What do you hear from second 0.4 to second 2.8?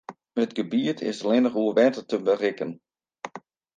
It gebiet is allinnich oer wetter te berikken.